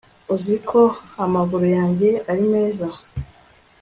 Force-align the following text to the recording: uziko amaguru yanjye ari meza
uziko 0.35 0.79
amaguru 1.23 1.65
yanjye 1.77 2.09
ari 2.31 2.43
meza 2.51 2.87